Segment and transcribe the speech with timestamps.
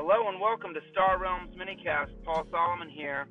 [0.00, 2.12] Hello and welcome to Star Realms Minicast.
[2.24, 3.26] Paul Solomon here.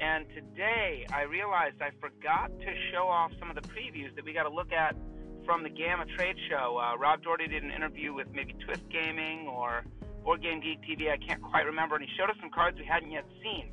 [0.00, 4.32] And today I realized I forgot to show off some of the previews that we
[4.32, 4.96] got to look at
[5.44, 6.80] from the GAMA trade show.
[6.80, 9.84] Uh, Rob Dougherty did an interview with maybe Twist Gaming or
[10.24, 12.86] Board Game Geek TV, I can't quite remember, and he showed us some cards we
[12.86, 13.68] hadn't yet seen.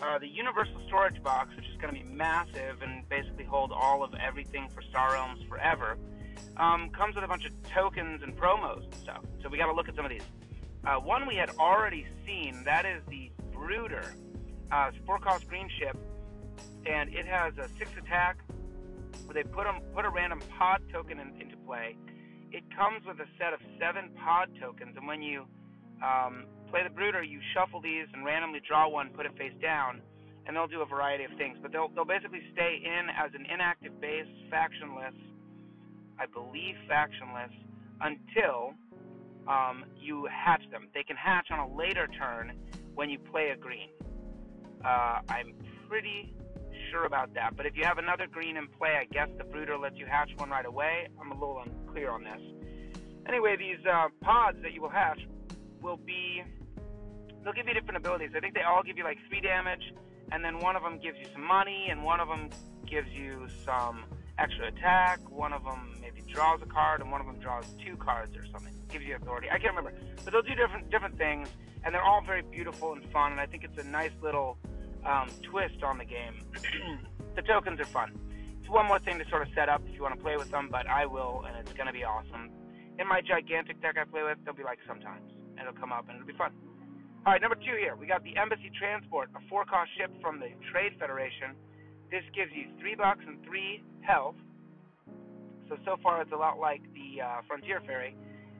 [0.00, 4.04] Uh, the Universal Storage Box, which is going to be massive and basically hold all
[4.04, 5.98] of everything for Star Realms forever,
[6.58, 9.24] um, comes with a bunch of tokens and promos and stuff.
[9.42, 10.22] So we got to look at some of these.
[10.86, 14.14] Uh, one we had already seen, that is the Brooder.
[14.70, 15.96] Uh, it's four cost green ship,
[16.86, 18.38] and it has a six attack
[19.24, 21.96] where they put, them, put a random pod token in, into play.
[22.52, 25.46] It comes with a set of seven pod tokens, and when you
[26.04, 30.00] um, play the Brooder, you shuffle these and randomly draw one, put it face down,
[30.46, 31.58] and they'll do a variety of things.
[31.60, 35.18] But they'll, they'll basically stay in as an inactive base, factionless,
[36.16, 37.50] I believe factionless,
[38.00, 38.74] until
[39.48, 40.88] um, you hatch them.
[40.94, 42.52] They can hatch on a later turn
[42.94, 43.90] when you play a green.
[44.84, 45.54] Uh, I'm
[45.88, 46.34] pretty
[46.90, 47.56] sure about that.
[47.56, 50.30] But if you have another green in play, I guess the Brooder lets you hatch
[50.36, 51.08] one right away.
[51.20, 52.40] I'm a little unclear on this.
[53.28, 55.20] Anyway, these uh, pods that you will hatch
[55.80, 56.42] will be
[57.42, 58.30] they'll give you different abilities.
[58.36, 59.82] I think they all give you like three damage,
[60.32, 62.50] and then one of them gives you some money, and one of them
[62.88, 64.04] gives you some
[64.38, 65.20] extra attack.
[65.30, 68.44] One of them maybe draws a card, and one of them draws two cards or
[68.52, 68.72] something.
[68.88, 69.48] Gives you authority.
[69.50, 71.48] I can't remember, but they'll do different different things,
[71.84, 73.32] and they're all very beautiful and fun.
[73.32, 74.58] And I think it's a nice little
[75.04, 76.42] um, twist on the game.
[77.34, 78.12] the tokens are fun.
[78.60, 80.50] It's one more thing to sort of set up if you want to play with
[80.50, 82.50] them, but I will, and it's going to be awesome.
[82.98, 86.08] In my gigantic deck I play with, they'll be like sometimes and it'll come up
[86.08, 86.52] and it'll be fun.
[87.24, 90.52] All right, number two here, we got the Embassy Transport, a four-cost ship from the
[90.70, 91.58] Trade Federation.
[92.10, 94.36] This gives you three bucks and three health.
[95.68, 98.16] So so far it's a lot like the uh, Frontier Ferry,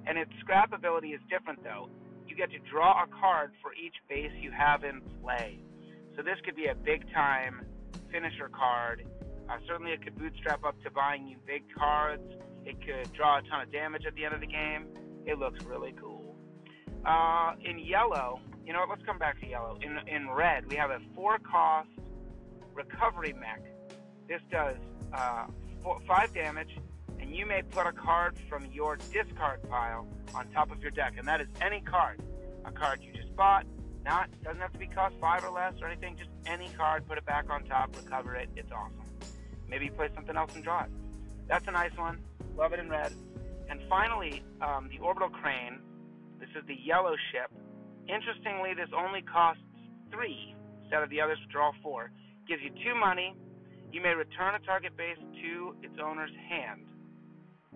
[0.07, 1.89] and its scrap ability is different though.
[2.27, 5.61] You get to draw a card for each base you have in play.
[6.17, 7.65] So this could be a big-time
[8.11, 9.07] finisher card.
[9.49, 12.25] Uh, certainly, it could bootstrap up to buying you big cards.
[12.65, 14.87] It could draw a ton of damage at the end of the game.
[15.25, 16.35] It looks really cool.
[17.05, 18.89] Uh, in yellow, you know what?
[18.89, 19.79] Let's come back to yellow.
[19.81, 21.89] In in red, we have a four cost
[22.77, 23.63] recovery mech.
[24.29, 24.77] This does
[25.13, 25.47] uh,
[25.83, 26.79] four, five damage,
[27.19, 31.15] and you may put a card from your discard pile on top of your deck,
[31.19, 32.21] and that is any card.
[32.65, 33.67] A card you just bought,
[34.05, 36.17] not doesn't have to be cost five or less or anything.
[36.17, 38.49] Just any card, put it back on top, recover it.
[38.57, 39.03] It's awesome.
[39.69, 40.91] Maybe you play something else and draw it.
[41.49, 42.21] That's a nice one.
[42.57, 43.13] Love it in red.
[43.69, 45.81] And finally, um, the orbital crane
[46.39, 47.51] this is the yellow ship.
[48.09, 49.63] Interestingly, this only costs
[50.13, 52.11] three instead of the others, which are all four.
[52.49, 53.35] Gives you two money.
[53.93, 56.83] You may return a target base to its owner's hand,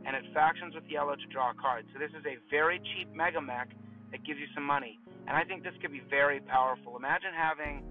[0.04, 1.86] and it factions with yellow to draw a card.
[1.92, 3.70] So this is a very cheap mega mech
[4.10, 6.96] that gives you some money, and I think this could be very powerful.
[6.96, 7.84] Imagine having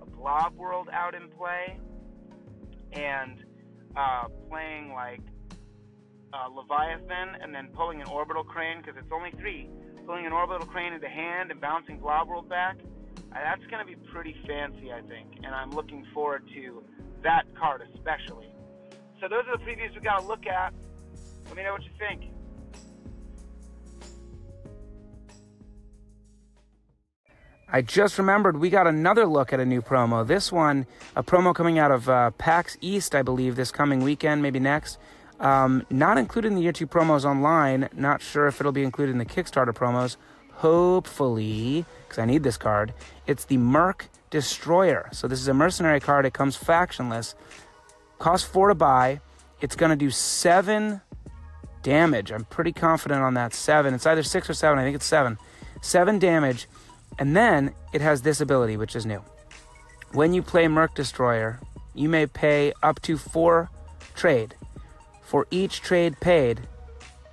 [0.00, 1.78] a blob world out in play
[2.92, 3.38] and
[3.96, 5.22] uh, playing like
[6.32, 9.68] uh, Leviathan and then pulling an orbital crane because it's only three
[10.06, 12.76] pulling an orbital crane into hand and bouncing Blob World back,
[13.32, 15.28] that's going to be pretty fancy, I think.
[15.44, 16.82] And I'm looking forward to
[17.22, 18.52] that card especially.
[19.20, 20.74] So those are the previews we got to look at.
[21.46, 22.32] Let me know what you think.
[27.74, 30.26] I just remembered we got another look at a new promo.
[30.26, 30.86] This one,
[31.16, 34.98] a promo coming out of uh, PAX East, I believe, this coming weekend, maybe next.
[35.40, 37.88] Um, not included in the year two promos online.
[37.96, 40.16] Not sure if it'll be included in the Kickstarter promos.
[40.54, 42.92] Hopefully, because I need this card.
[43.26, 45.08] It's the Merc Destroyer.
[45.12, 46.24] So this is a mercenary card.
[46.24, 47.34] It comes factionless.
[48.18, 49.20] Costs four to buy.
[49.60, 51.00] It's going to do seven
[51.82, 52.30] damage.
[52.30, 53.54] I'm pretty confident on that.
[53.54, 53.94] Seven.
[53.94, 54.78] It's either six or seven.
[54.78, 55.38] I think it's seven.
[55.80, 56.68] Seven damage.
[57.18, 59.22] And then it has this ability, which is new.
[60.12, 61.60] When you play Merc Destroyer,
[61.94, 63.70] you may pay up to four
[64.14, 64.54] trade.
[65.22, 66.60] For each trade paid,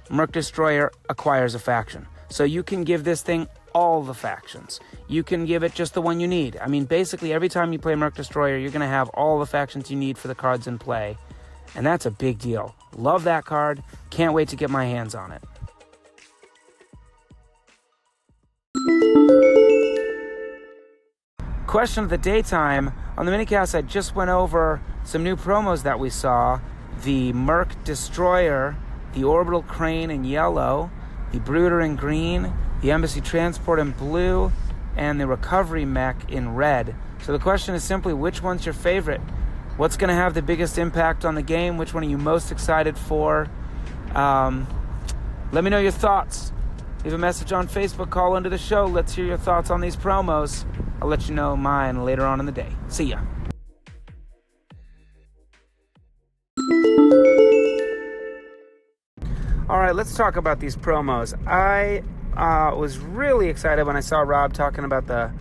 [0.10, 2.08] Merc Destroyer acquires a faction.
[2.30, 4.80] So you can give this thing all the factions.
[5.08, 6.58] You can give it just the one you need.
[6.58, 9.46] I mean, basically, every time you play Merc Destroyer, you're going to have all the
[9.46, 11.18] factions you need for the cards in play.
[11.76, 12.76] And that's a big deal.
[12.96, 13.84] Love that card.
[14.10, 15.44] Can't wait to get my hands on it.
[21.68, 22.92] Question of the daytime.
[23.18, 26.60] On the minicast, I just went over some new promos that we saw
[27.04, 28.76] the Merc Destroyer,
[29.14, 30.90] the Orbital Crane in yellow,
[31.32, 34.52] the Brooder in green, the Embassy Transport in blue,
[34.96, 36.96] and the Recovery Mech in red.
[37.24, 39.22] So the question is simply which one's your favorite?
[39.78, 41.78] What's going to have the biggest impact on the game?
[41.78, 43.48] Which one are you most excited for?
[44.14, 44.68] Um,
[45.52, 46.52] let me know your thoughts.
[47.04, 48.86] leave a message on Facebook, call into the show.
[48.86, 50.66] Let's hear your thoughts on these promos.
[51.02, 52.76] I'll let you know mine later on in the day.
[52.90, 53.22] See ya.
[59.70, 61.36] All right, let's talk about these promos.
[61.48, 62.02] I
[62.36, 65.32] uh, was really excited when I saw Rob talking about the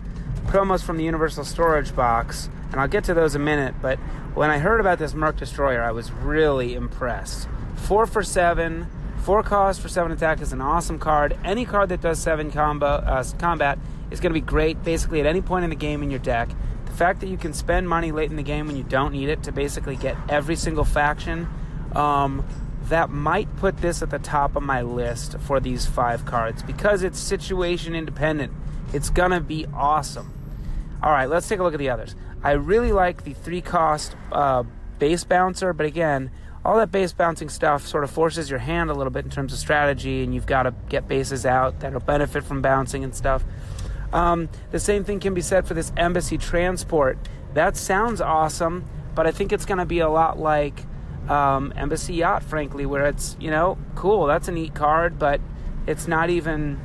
[0.45, 3.73] promos from the Universal Storage Box, and I'll get to those in a minute.
[3.81, 3.97] But
[4.35, 7.49] when I heard about this Merc Destroyer, I was really impressed.
[7.75, 8.85] Four for seven,
[9.23, 11.35] four cost for seven attack is an awesome card.
[11.43, 13.79] Any card that does seven combo uh, combat
[14.11, 16.49] is going to be great basically at any point in the game in your deck.
[16.85, 19.29] The fact that you can spend money late in the game when you don't need
[19.29, 21.47] it to basically get every single faction.
[21.95, 22.45] Um,
[22.89, 27.03] that might put this at the top of my list for these five cards because
[27.03, 28.51] it's situation independent.
[28.93, 30.33] It's gonna be awesome.
[31.01, 32.15] All right, let's take a look at the others.
[32.43, 34.63] I really like the three cost uh,
[34.97, 36.31] base bouncer, but again,
[36.65, 39.53] all that base bouncing stuff sort of forces your hand a little bit in terms
[39.53, 43.43] of strategy, and you've got to get bases out that'll benefit from bouncing and stuff.
[44.11, 47.17] Um, the same thing can be said for this embassy transport.
[47.53, 48.85] That sounds awesome,
[49.15, 50.83] but I think it's going to be a lot like
[51.29, 55.39] um, Embassy Yacht, frankly, where it's, you know, cool, that's a neat card, but
[55.87, 56.79] it's not even,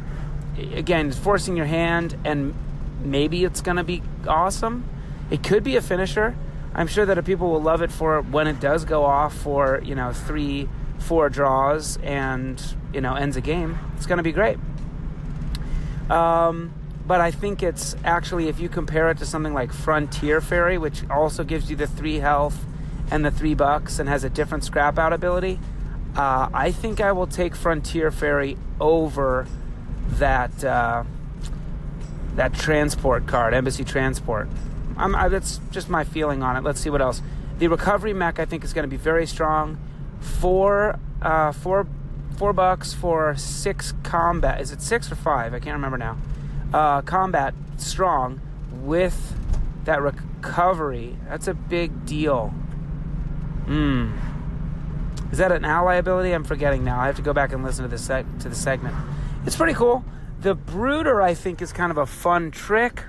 [0.74, 2.54] again, it's forcing your hand, and
[3.02, 4.88] maybe it's going to be awesome.
[5.30, 6.36] It could be a finisher.
[6.74, 9.94] I'm sure that people will love it for when it does go off for, you
[9.94, 10.68] know, three,
[10.98, 12.62] four draws and,
[12.92, 13.78] you know, ends a game.
[13.96, 14.58] It's going to be great.
[16.10, 16.74] Um,
[17.06, 21.08] but I think it's actually, if you compare it to something like Frontier Ferry, which
[21.08, 22.64] also gives you the three health
[23.10, 25.58] and the three bucks and has a different scrap out ability,
[26.16, 29.46] uh, I think I will take Frontier Ferry over
[30.18, 31.04] that uh,
[32.36, 34.48] that transport card, Embassy Transport.
[34.96, 36.62] I, that's just my feeling on it.
[36.62, 37.20] Let's see what else.
[37.58, 39.78] The recovery mech I think is going to be very strong.
[40.20, 41.86] Four, uh, four,
[42.36, 44.60] four bucks for six combat.
[44.60, 45.52] Is it six or five?
[45.54, 46.18] I can't remember now.
[46.72, 48.40] Uh, combat strong
[48.70, 49.34] with
[49.84, 51.16] that recovery.
[51.28, 52.54] That's a big deal.
[53.66, 54.12] Hmm.
[55.32, 56.32] Is that an ally ability?
[56.32, 57.00] I'm forgetting now.
[57.00, 58.94] I have to go back and listen to the to the segment.
[59.46, 60.04] It's pretty cool.
[60.40, 63.02] The brooder, I think, is kind of a fun trick.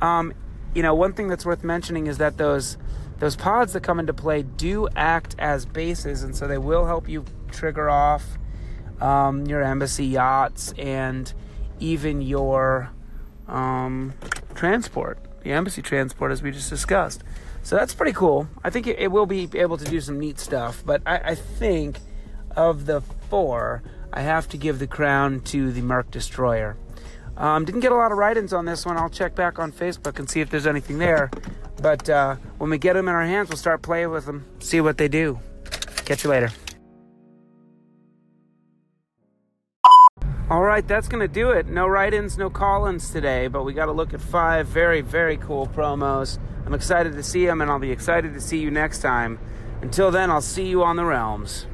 [0.00, 0.32] Um,
[0.74, 2.78] you know, one thing that's worth mentioning is that those
[3.18, 7.08] those pods that come into play do act as bases, and so they will help
[7.08, 8.38] you trigger off
[9.00, 11.32] um, your embassy yachts and
[11.80, 12.90] even your
[13.48, 14.14] um,
[14.54, 17.24] transport, the embassy transport, as we just discussed.
[17.68, 18.48] So that's pretty cool.
[18.64, 20.82] I think it, will be able to do some neat stuff.
[20.86, 21.98] But I, I, think
[22.56, 26.78] of the four, I have to give the crown to the Merc Destroyer.
[27.36, 28.96] Um, didn't get a lot of write-ins on this one.
[28.96, 31.30] I'll check back on Facebook and see if there's anything there.
[31.82, 34.80] But uh, when we get them in our hands, we'll start playing with them, see
[34.80, 35.38] what they do.
[36.06, 36.50] Catch you later.
[40.50, 41.66] All right, that's going to do it.
[41.66, 45.02] No write ins, no call ins today, but we got to look at five very,
[45.02, 46.38] very cool promos.
[46.64, 49.38] I'm excited to see them, and I'll be excited to see you next time.
[49.82, 51.66] Until then, I'll see you on the realms.